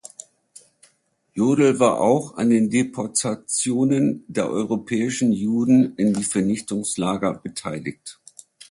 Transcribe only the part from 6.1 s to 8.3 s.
die Vernichtungslager beteiligt.